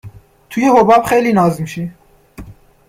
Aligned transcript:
توی 0.49 0.65
حباب 0.65 1.03
خیلی 1.03 1.33
ناز 1.33 1.61
میشی 1.61 1.91